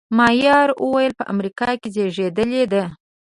ماريا 0.17 0.59
وويل 0.83 1.11
په 1.19 1.23
امريکا 1.33 1.69
کې 1.81 1.87
زېږېدلې 1.95 2.63
ده. 2.71 2.83